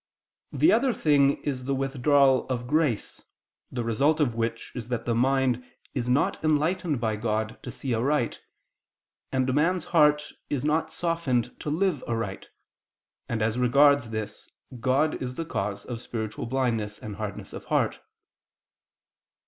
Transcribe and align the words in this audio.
The 0.51 0.71
other 0.71 0.93
thing 0.93 1.43
is 1.43 1.65
the 1.65 1.75
withdrawal 1.75 2.47
of 2.49 2.65
grace, 2.65 3.21
the 3.71 3.83
result 3.83 4.19
of 4.19 4.33
which 4.33 4.71
is 4.73 4.87
that 4.87 5.05
the 5.05 5.13
mind 5.13 5.63
is 5.93 6.09
not 6.09 6.43
enlightened 6.43 6.99
by 6.99 7.15
God 7.17 7.59
to 7.61 7.69
see 7.69 7.93
aright, 7.93 8.41
and 9.31 9.53
man's 9.53 9.83
heart 9.85 10.31
is 10.49 10.65
not 10.65 10.89
softened 10.89 11.53
to 11.59 11.69
live 11.69 12.03
aright; 12.07 12.49
and 13.29 13.43
as 13.43 13.59
regards 13.59 14.09
this 14.09 14.49
God 14.79 15.21
is 15.21 15.35
the 15.35 15.45
cause 15.45 15.85
of 15.85 16.01
spiritual 16.01 16.47
blindness 16.47 16.97
and 16.97 17.17
hardness 17.17 17.53
of 17.53 17.65
heart. 17.65 17.99